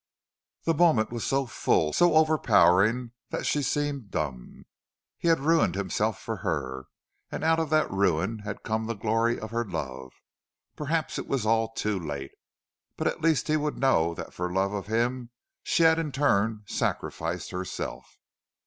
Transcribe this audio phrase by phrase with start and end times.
[0.63, 4.65] The moment was so full, so overpowering, that she seemed dumb.
[5.19, 6.87] He had ruined himself for her,
[7.31, 10.11] and out of that ruin had come the glory of her love.
[10.75, 12.31] Perhaps it was all too late,
[12.97, 15.29] but at least he would know that for love of him
[15.61, 18.17] she had in turn sacrificed herself.